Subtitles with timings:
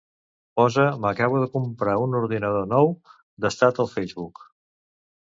[0.59, 2.89] Posa "m'acabo de comprar un ordinador nou"
[3.45, 4.41] d'estat al Facebook.